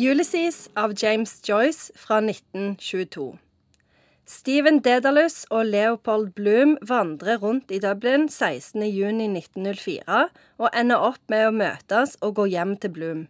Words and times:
'Ulysses' 0.00 0.68
av 0.76 0.94
James 1.02 1.40
Joyce 1.48 1.92
fra 1.94 2.20
1922. 2.20 3.38
Steven 4.24 4.78
Dedalus 4.80 5.44
og 5.50 5.66
Leopold 5.66 6.30
Bloom 6.32 6.78
vandrer 6.88 7.36
rundt 7.42 7.70
i 7.74 7.78
Dublin 7.82 8.28
16.6.1904 8.32 10.22
og 10.56 10.68
ender 10.72 10.96
opp 10.96 11.20
med 11.28 11.48
å 11.48 11.52
møtes 11.52 12.16
og 12.24 12.34
gå 12.38 12.46
hjem 12.54 12.76
til 12.80 12.94
Bloom. 12.96 13.20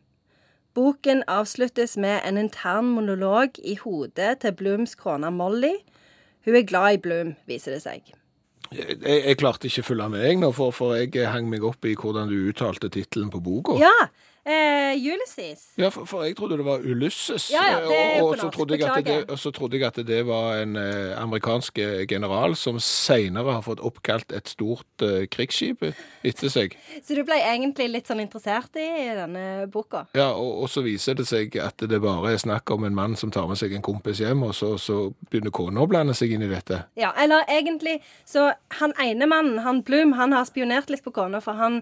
Boken 0.79 1.25
avsluttes 1.27 1.97
med 1.99 2.21
en 2.29 2.39
intern 2.39 2.95
monolog 2.95 3.59
i 3.59 3.75
hodet 3.83 4.39
til 4.45 4.55
Blooms 4.55 4.95
kone 4.95 5.31
Molly. 5.35 5.75
Hun 6.47 6.55
er 6.55 6.69
glad 6.71 7.01
i 7.01 7.03
Bloom, 7.03 7.35
viser 7.51 7.75
det 7.75 7.83
seg. 7.83 8.15
Jeg, 8.71 9.01
jeg 9.03 9.39
klarte 9.43 9.67
ikke 9.67 9.83
å 9.83 9.91
følge 9.91 10.09
med, 10.13 10.23
jeg 10.23 10.39
nå, 10.39 10.55
for, 10.55 10.71
for 10.71 10.95
jeg 10.95 11.27
hang 11.27 11.51
meg 11.51 11.67
opp 11.67 11.83
i 11.83 11.99
hvordan 11.99 12.31
du 12.31 12.39
uttalte 12.53 12.93
tittelen 12.95 13.33
på 13.35 13.43
boka. 13.43 13.75
Ja, 13.83 13.97
eh, 14.45 15.13
Ulysses. 15.13 15.69
Ja, 15.77 15.91
for, 15.91 16.07
for 16.09 16.25
jeg 16.25 16.37
trodde 16.39 16.59
det 16.61 16.67
var 16.67 16.85
Ulysses. 16.85 17.51
Ja, 17.53 17.65
ja, 17.71 17.81
det 17.85 17.99
er 17.99 18.23
og, 18.23 18.29
og, 18.29 18.39
så 18.39 18.65
det, 18.65 19.31
og 19.31 19.39
så 19.39 19.51
trodde 19.51 19.79
jeg 19.79 19.87
at 19.87 20.01
det 20.07 20.21
var 20.27 20.63
en 20.63 20.77
eh, 20.77 21.23
amerikansk 21.23 21.79
eh, 21.79 22.07
general 22.09 22.57
som 22.57 22.81
senere 22.81 23.57
har 23.59 23.65
fått 23.67 23.83
oppkalt 23.85 24.33
et 24.37 24.49
stort 24.49 25.05
eh, 25.05 25.27
krigsskip 25.31 25.85
etter 26.25 26.53
seg. 26.53 26.77
Så 27.03 27.17
du 27.19 27.23
ble 27.27 27.39
egentlig 27.41 27.91
litt 27.91 28.11
sånn 28.11 28.23
interessert 28.23 28.77
i 28.81 28.89
denne 29.17 29.67
boka? 29.73 30.07
Ja, 30.17 30.31
og, 30.35 30.65
og 30.65 30.71
så 30.73 30.85
viser 30.87 31.19
det 31.19 31.29
seg 31.31 31.57
at 31.61 31.83
det 31.91 32.03
bare 32.03 32.35
er 32.35 32.41
snakk 32.43 32.71
om 32.75 32.87
en 32.89 32.97
mann 32.97 33.19
som 33.21 33.33
tar 33.35 33.49
med 33.51 33.61
seg 33.61 33.75
en 33.77 33.85
kompis 33.85 34.23
hjem, 34.23 34.45
og 34.47 34.55
så, 34.57 34.75
så 34.81 35.11
begynner 35.31 35.55
kona 35.55 35.85
å 35.85 35.91
blande 35.91 36.17
seg 36.17 36.35
inn 36.35 36.47
i 36.47 36.51
dette. 36.51 36.85
Ja, 36.99 37.13
eller 37.19 37.45
egentlig 37.51 38.01
Så 38.29 38.51
han 38.81 38.95
ene 39.03 39.27
mannen, 39.31 39.61
han 39.65 39.83
Bloom, 39.87 40.13
han 40.19 40.33
har 40.33 40.47
spionert 40.49 40.91
litt 40.91 41.05
på 41.05 41.13
kona, 41.15 41.41
for 41.45 41.59
han 41.59 41.81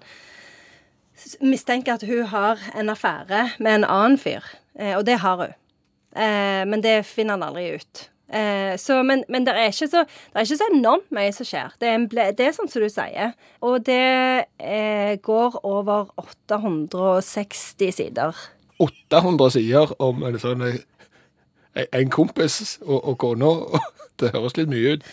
mistenker 1.40 1.98
at 1.98 2.06
hun 2.06 2.26
har 2.30 2.60
en 2.78 2.92
affære 2.92 3.48
med 3.58 3.80
en 3.80 3.88
annen 3.88 4.18
fyr. 4.20 4.44
Eh, 4.78 4.96
og 4.96 5.06
det 5.06 5.18
har 5.22 5.42
hun. 5.42 5.56
Eh, 6.16 6.62
men 6.68 6.82
det 6.84 7.02
finner 7.06 7.36
han 7.36 7.48
aldri 7.50 7.74
ut. 7.78 8.08
Eh, 8.28 8.76
så, 8.76 9.02
men 9.02 9.24
men 9.28 9.46
det, 9.46 9.54
er 9.56 9.70
er 9.70 9.72
ikke 9.72 10.56
så 10.56 10.68
enormt 10.72 11.08
mye 11.10 11.32
som 11.32 11.46
skjer. 11.48 11.72
Det 11.80 11.88
er, 11.88 12.04
ble, 12.10 12.28
det 12.36 12.46
er 12.46 12.52
sånn 12.56 12.68
som 12.68 12.84
du 12.84 12.90
sier. 12.92 13.32
Og 13.64 13.80
det 13.86 14.44
eh, 14.60 15.16
går 15.24 15.60
over 15.64 16.12
860 16.20 17.92
sider. 17.92 18.36
800 18.78 19.50
sider 19.56 19.94
om 19.98 20.22
en 20.28 20.38
sånn 20.38 20.62
eh, 20.68 20.82
en 21.86 22.10
kompis 22.10 22.78
og, 22.84 22.98
og 23.02 23.18
kona. 23.18 23.54
Det 24.18 24.32
høres 24.34 24.56
litt 24.58 24.66
mye 24.66 24.96
ut. 24.96 25.04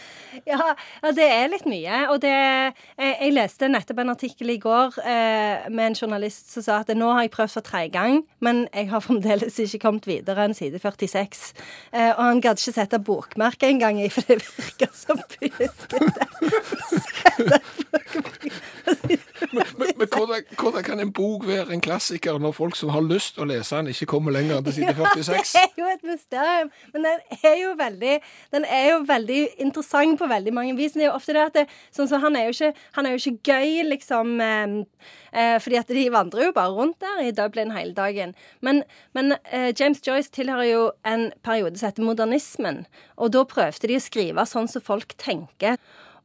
Ja, 0.44 0.74
det 1.16 1.26
er 1.30 1.48
litt 1.52 1.68
mye. 1.70 2.00
Og 2.12 2.20
det 2.24 2.32
Jeg, 2.32 2.74
jeg 2.98 3.34
leste 3.36 3.68
nettopp 3.70 4.00
en 4.02 4.14
artikkel 4.14 4.50
i 4.56 4.58
går 4.62 4.98
eh, 5.04 5.68
med 5.70 5.92
en 5.92 5.98
journalist 6.00 6.52
som 6.54 6.66
sa 6.66 6.80
at 6.82 6.92
nå 6.96 7.12
har 7.14 7.26
jeg 7.26 7.34
prøvd 7.36 7.54
for 7.54 7.66
tredje 7.66 7.92
gang, 7.94 8.24
men 8.44 8.66
jeg 8.74 8.90
har 8.90 9.04
fremdeles 9.04 9.60
ikke 9.62 9.82
kommet 9.84 10.08
videre 10.10 10.48
enn 10.48 10.56
side 10.58 10.80
46. 10.82 11.54
Eh, 11.94 12.12
og 12.16 12.24
han 12.24 12.42
gadd 12.44 12.60
ikke 12.62 12.76
sette 12.80 13.00
bokmerke 13.00 13.70
engang 13.70 14.02
i, 14.02 14.10
for 14.10 14.26
det 14.28 14.42
virker 14.42 14.92
så 14.96 15.16
pyskete. 15.36 16.02
Men, 19.52 19.92
men 19.98 20.08
hvordan, 20.08 20.44
hvordan 20.60 20.84
kan 20.86 21.00
en 21.00 21.12
bok 21.16 21.46
være 21.48 21.74
en 21.74 21.82
klassiker 21.84 22.40
når 22.42 22.56
folk 22.56 22.78
som 22.80 22.92
har 22.94 23.04
lyst 23.06 23.40
å 23.40 23.48
lese 23.48 23.78
den, 23.78 23.92
ikke 23.94 24.08
kommer 24.16 24.36
lenger 24.36 24.60
enn 24.60 24.68
til 24.68 24.78
side 24.80 24.94
46? 25.00 25.54
Det 25.56 25.64
er 25.64 25.82
jo 25.82 25.90
et 25.92 26.06
mysterium. 26.08 26.72
Men 26.94 27.08
den 27.08 27.40
er 27.40 27.58
jo 27.62 27.74
veldig, 27.80 28.16
den 28.56 28.68
er 28.78 28.88
jo 28.92 29.02
veldig 29.08 29.42
interessant 29.68 30.20
på 30.20 30.30
veldig 30.32 30.54
mange 30.56 30.76
vis. 30.78 30.96
Men 30.96 31.04
det 31.04 31.08
er 31.08 31.12
jo 31.12 31.20
ofte 31.20 31.36
det 31.38 31.46
at 31.46 31.60
det, 31.60 31.66
sånn 31.96 32.10
så 32.12 32.22
han, 32.24 32.38
er 32.40 32.50
jo 32.50 32.56
ikke, 32.56 32.88
han 32.98 33.08
er 33.10 33.16
jo 33.16 33.22
ikke 33.24 33.54
gøy, 33.54 33.84
liksom. 33.92 34.36
Eh, 34.46 34.78
eh, 35.34 35.58
fordi 35.64 35.82
at 35.82 35.94
de 36.00 36.08
vandrer 36.14 36.50
jo 36.50 36.56
bare 36.56 36.74
rundt 36.76 37.00
der 37.04 37.24
i 37.26 37.34
Dublin 37.36 37.76
hele 37.76 37.96
dagen. 37.98 38.36
Men, 38.66 38.84
men 39.18 39.38
eh, 39.52 39.72
James 39.78 40.02
Joyce 40.06 40.34
tilhører 40.36 40.70
jo 40.70 40.88
en 41.08 41.30
periode 41.46 41.80
som 41.80 41.92
heter 41.92 42.08
modernismen. 42.08 42.86
Og 43.16 43.34
da 43.36 43.46
prøvde 43.48 43.92
de 43.92 44.00
å 44.00 44.04
skrive 44.04 44.48
sånn 44.50 44.70
som 44.72 44.84
folk 44.84 45.16
tenker. 45.22 45.80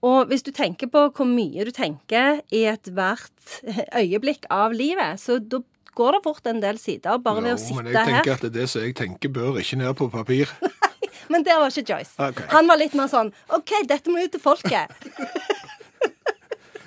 Og 0.07 0.31
hvis 0.31 0.43
du 0.47 0.51
tenker 0.57 0.89
på 0.89 1.03
hvor 1.13 1.29
mye 1.29 1.65
du 1.67 1.71
tenker 1.77 2.41
i 2.57 2.63
ethvert 2.71 3.59
øyeblikk 4.01 4.47
av 4.51 4.73
livet, 4.73 5.21
så 5.21 5.37
da 5.43 5.61
går 5.99 6.17
det 6.17 6.21
fort 6.25 6.47
en 6.49 6.63
del 6.63 6.79
sider 6.81 7.19
bare 7.21 7.43
ved 7.45 7.57
å 7.57 7.61
sitte 7.61 7.75
her. 7.77 7.83
men 7.85 7.93
jeg 7.93 7.99
her. 8.01 8.13
tenker 8.15 8.33
at 8.39 8.55
det 8.55 8.69
som 8.73 8.85
jeg 8.87 8.95
tenker, 8.97 9.29
bør 9.35 9.59
ikke 9.61 9.77
ned 9.83 9.93
på 9.99 10.09
papir. 10.13 10.53
Nei, 10.63 11.11
Men 11.31 11.45
der 11.47 11.61
var 11.61 11.71
ikke 11.71 11.93
Joyce. 11.93 12.15
Okay. 12.17 12.47
Han 12.55 12.67
var 12.71 12.81
litt 12.81 12.95
mer 12.99 13.11
sånn 13.13 13.29
OK, 13.55 13.75
dette 13.91 14.11
må 14.11 14.23
ut 14.25 14.33
til 14.33 14.43
folket. 14.43 14.89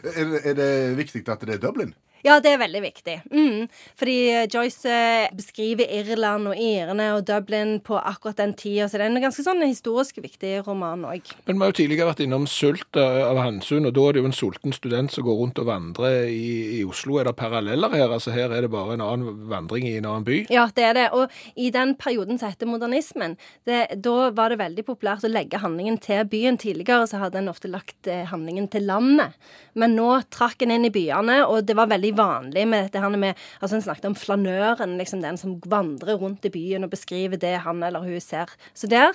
Er 0.03 0.25
det, 0.27 0.39
er 0.43 0.55
det 0.57 0.65
viktig 0.97 1.21
at 1.31 1.45
det 1.47 1.53
er 1.55 1.59
Dublin? 1.63 1.93
Ja, 2.23 2.37
det 2.39 2.53
er 2.53 2.59
veldig 2.61 2.79
viktig. 2.85 3.17
Mm. 3.35 3.65
Fordi 3.99 4.15
eh, 4.31 4.45
Joyce 4.47 4.87
eh, 4.87 5.31
beskriver 5.35 5.89
Irland 5.91 6.47
og 6.47 6.55
irene 6.55 7.09
og 7.17 7.25
Dublin 7.27 7.75
på 7.83 7.97
akkurat 7.99 8.37
den 8.39 8.53
tida, 8.55 8.87
så 8.87 8.95
det 8.95 9.09
er 9.09 9.11
en 9.11 9.25
ganske 9.25 9.43
sånn 9.43 9.59
historisk 9.65 10.21
viktig 10.23 10.53
roman 10.63 11.03
òg. 11.09 11.33
Men 11.49 11.57
vi 11.57 11.65
har 11.65 11.73
jo 11.73 11.77
tidligere 11.81 12.07
vært 12.13 12.23
innom 12.23 12.45
sult 12.47 12.99
eh, 12.99 13.19
av 13.27 13.41
hensyn, 13.43 13.89
og 13.89 13.95
da 13.97 14.05
er 14.07 14.15
det 14.15 14.23
jo 14.23 14.29
en 14.29 14.37
sulten 14.37 14.75
student 14.75 15.11
som 15.11 15.27
går 15.27 15.39
rundt 15.41 15.59
og 15.59 15.67
vandrer 15.67 16.29
i, 16.31 16.53
i 16.77 16.85
Oslo. 16.87 17.17
Er 17.19 17.27
det 17.27 17.35
paralleller 17.41 17.91
her? 17.91 18.07
Altså 18.07 18.31
her 18.35 18.55
er 18.55 18.63
det 18.63 18.71
bare 18.71 18.95
en 18.95 19.03
annen 19.03 19.43
vandring 19.51 19.89
i 19.89 19.97
en 19.99 20.07
annen 20.07 20.27
by? 20.29 20.39
Ja, 20.53 20.69
det 20.71 20.87
er 20.93 20.95
det. 21.01 21.05
Og 21.17 21.59
i 21.59 21.73
den 21.75 21.91
perioden 21.99 22.39
som 22.39 22.53
heter 22.53 22.71
modernismen, 22.71 23.35
det, 23.67 23.81
da 23.99 24.29
var 24.31 24.55
det 24.55 24.61
veldig 24.63 24.87
populært 24.87 25.27
å 25.27 25.33
legge 25.33 25.59
handlingen 25.59 25.99
til 25.99 26.23
byen. 26.31 26.61
Tidligere 26.63 27.11
så 27.11 27.19
hadde 27.25 27.43
en 27.43 27.51
ofte 27.51 27.67
lagt 27.67 28.07
handlingen 28.31 28.71
til 28.71 28.87
landet. 28.87 29.35
Men 29.75 29.97
nå 29.97 30.07
trakk 30.31 30.63
en 30.63 30.71
inn 30.71 30.87
i 30.87 30.93
byene, 30.93 31.41
og 31.49 31.67
det 31.67 31.75
var 31.75 31.91
veldig 31.91 32.12
vanlig 32.17 32.67
med 32.69 32.87
dette 32.87 33.01
her 33.03 33.13
med 33.13 33.39
Altså 33.61 33.77
en 33.77 33.85
snakket 33.85 34.09
om 34.09 34.15
flanøren, 34.17 34.97
liksom 34.99 35.21
den 35.23 35.37
som 35.39 35.57
vandrer 35.69 36.19
rundt 36.19 36.45
i 36.45 36.53
byen 36.53 36.85
og 36.85 36.93
beskriver 36.93 37.39
det 37.39 37.55
han 37.65 37.83
eller 37.83 38.03
hun 38.03 38.19
ser. 38.21 38.51
Så 38.73 38.87
der 38.87 39.13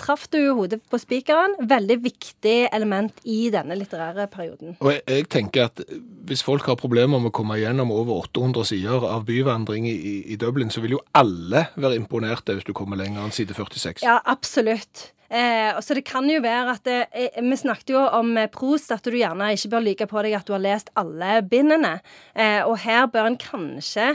traff 0.00 0.26
du 0.32 0.40
hodet 0.56 0.80
på 0.90 0.98
spikeren. 1.00 1.54
Veldig 1.70 1.96
viktig 2.04 2.56
element 2.74 3.20
i 3.24 3.48
denne 3.54 3.76
litterære 3.78 4.26
perioden. 4.32 4.76
Og 4.80 4.90
jeg, 4.92 5.02
jeg 5.08 5.28
tenker 5.32 5.68
at 5.70 5.82
hvis 6.28 6.42
folk 6.44 6.66
har 6.70 6.76
problemer 6.80 7.20
med 7.22 7.30
å 7.32 7.36
komme 7.36 7.58
gjennom 7.60 7.92
over 7.94 8.24
800 8.26 8.64
sider 8.72 9.06
av 9.08 9.24
byvandring 9.28 9.86
i, 9.90 9.96
i- 10.32 10.38
Dublin, 10.40 10.70
så 10.74 10.82
vil 10.84 10.96
jo 10.96 11.02
alle 11.14 11.66
være 11.76 11.96
imponerte 12.00 12.56
hvis 12.56 12.66
du 12.68 12.72
kommer 12.76 12.98
lenger 13.00 13.22
enn 13.24 13.32
side 13.34 13.54
46. 13.56 14.02
Ja, 14.04 14.18
absolutt. 14.24 15.10
Eh, 15.34 15.72
så 15.82 15.96
det 15.96 16.04
kan 16.06 16.28
jo 16.30 16.36
være 16.44 16.74
at 16.76 16.84
det, 16.84 16.98
eh, 17.16 17.40
Vi 17.42 17.56
snakket 17.56 17.90
jo 17.94 18.02
om 18.20 18.36
eh, 18.38 18.46
prost, 18.52 18.92
at 18.92 19.02
du 19.02 19.16
gjerne 19.16 19.48
ikke 19.56 19.70
bør 19.72 19.82
like 19.86 20.06
på 20.10 20.22
deg 20.22 20.34
at 20.36 20.46
du 20.46 20.52
har 20.52 20.62
lest 20.62 20.90
alle 21.00 21.40
bindene. 21.48 21.96
Eh, 22.36 22.60
og 22.68 22.76
her 22.84 23.06
bør 23.10 23.30
en 23.32 23.38
kanskje 23.40 24.12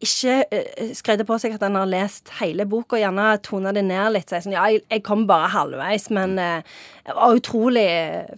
ikke 0.00 0.34
skrev 0.48 0.94
skryte 0.96 1.24
på 1.28 1.36
seg 1.42 1.54
at 1.58 1.64
han 1.66 1.74
har 1.76 1.88
lest 1.90 2.30
hele 2.38 2.64
boka, 2.68 2.96
gjerne 2.96 3.26
tone 3.44 3.72
det 3.76 3.82
ned 3.84 4.14
litt. 4.14 4.30
Sånn, 4.32 4.54
ja, 4.56 4.64
jeg, 4.72 5.02
kom 5.04 5.26
bare 5.28 5.50
halvveis, 5.52 6.06
men 6.16 6.38
eh, 6.40 6.62
var 7.10 7.36
utrolig 7.36 7.84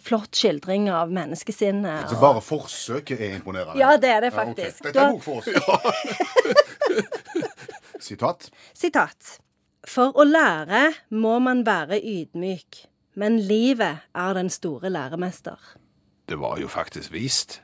flott 0.02 0.34
skildring 0.34 0.88
av 0.90 1.12
menneskesinnet. 1.14 2.08
Så 2.10 2.16
og- 2.18 2.24
bare 2.24 2.42
forsøket 2.42 3.20
er 3.20 3.36
imponerende? 3.38 3.78
Ja, 3.78 3.94
det 3.96 4.10
er 4.10 4.20
det 4.26 4.32
Ja, 4.32 4.42
okay. 4.42 4.54
faktisk. 4.54 4.82
Dette 4.88 4.98
er 5.00 5.12
bok 5.12 5.22
for 5.22 5.38
oss. 5.38 5.46
Sitat. 8.02 8.50
Sitat. 8.74 9.36
For 9.86 10.12
å 10.18 10.24
lære 10.26 10.92
må 11.14 11.38
man 11.42 11.64
være 11.66 11.98
ydmyk, 12.02 12.84
men 13.18 13.38
livet 13.46 14.02
er 14.14 14.34
den 14.38 14.50
store 14.50 14.90
læremester. 14.90 15.58
Det 16.28 16.38
var 16.38 16.58
jo 16.62 16.68
faktisk 16.70 17.12
vist. 17.12 17.60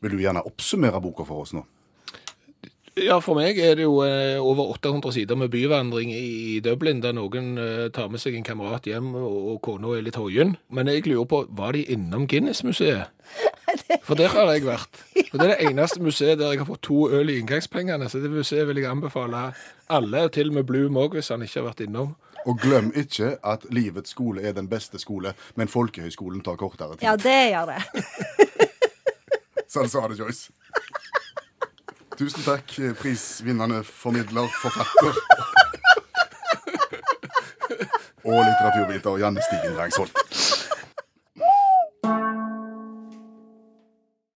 Vil 0.00 0.12
du 0.12 0.20
gjerne 0.20 0.42
oppsummere 0.46 1.00
boka 1.02 1.24
for 1.26 1.44
oss 1.44 1.52
nå? 1.56 1.64
Ja, 2.96 3.18
for 3.20 3.36
meg 3.36 3.58
er 3.60 3.74
det 3.76 3.84
jo 3.84 3.98
eh, 4.06 4.38
over 4.40 4.70
800 4.72 5.12
sider 5.12 5.36
med 5.36 5.50
byvandring 5.52 6.14
i, 6.16 6.56
i 6.56 6.60
Dublin, 6.64 7.02
der 7.04 7.12
noen 7.12 7.50
eh, 7.60 7.88
tar 7.92 8.08
med 8.08 8.22
seg 8.22 8.38
en 8.38 8.46
kamerat 8.46 8.88
hjem, 8.88 9.10
og, 9.20 9.34
og 9.52 9.58
kona 9.66 9.90
er 9.98 10.06
litt 10.06 10.16
hoien. 10.16 10.54
Men 10.72 10.88
jeg 10.88 11.04
lurer 11.04 11.28
på, 11.28 11.42
var 11.58 11.76
de 11.76 11.82
innom 11.92 12.24
Guinness-museet? 12.24 13.12
For 14.06 14.16
der 14.16 14.32
har 14.32 14.48
jeg 14.54 14.64
vært. 14.64 15.02
For 15.28 15.36
det 15.36 15.44
er 15.44 15.52
det 15.52 15.68
eneste 15.68 16.00
museet 16.00 16.40
der 16.40 16.54
jeg 16.54 16.62
har 16.62 16.70
fått 16.70 16.86
to 16.88 17.02
øl 17.12 17.34
i 17.34 17.36
inngangspengene, 17.42 18.08
så 18.08 18.22
det 18.22 18.32
museet 18.32 18.64
vil 18.70 18.80
jeg 18.80 18.88
anbefale 18.88 19.50
alle, 19.92 20.24
og 20.24 20.32
til 20.32 20.54
og 20.54 20.56
med 20.62 20.68
Bloom 20.70 20.96
òg, 20.96 21.18
hvis 21.18 21.28
han 21.34 21.44
ikke 21.44 21.60
har 21.60 21.68
vært 21.68 21.84
innom. 21.84 22.14
Og 22.48 22.56
glem 22.64 22.94
ikke 22.96 23.34
at 23.44 23.68
livets 23.76 24.16
skole 24.16 24.40
er 24.40 24.56
den 24.56 24.72
beste 24.72 24.96
skole, 25.02 25.36
men 25.60 25.68
folkehøyskolen 25.68 26.40
tar 26.46 26.56
kortere 26.56 26.96
tid. 26.96 27.04
Ja, 27.04 27.18
det 27.20 27.40
gjør 27.52 27.74
det. 27.74 28.06
Sånn 29.76 29.92
sa 29.92 30.08
det, 30.08 30.16
Joyce. 30.16 30.55
Tusen 32.16 32.42
takk, 32.42 32.72
prisvinnende 32.96 33.82
formidler, 33.84 34.48
forfatter. 34.62 35.18
Og 38.26 38.40
litteraturviter 38.40 39.18
Janne 39.20 39.42
Stigen 39.44 39.76
Drangsholt. 39.76 40.55